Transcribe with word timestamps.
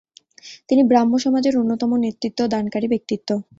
তিনি 0.69 0.81
ব্রাহ্ম 0.83 1.13
সমাজের 1.17 1.53
অন্যতম 1.57 1.91
নেতৃত্বদানকারী 2.03 2.87
ব্যক্তিত্ব। 2.93 3.29